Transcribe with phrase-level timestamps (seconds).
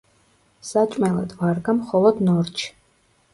[0.69, 2.73] საჭმელად ვარგა მხოლოდ ნორჩი.